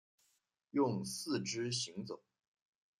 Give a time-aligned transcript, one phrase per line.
[0.71, 2.19] 用四肢行走。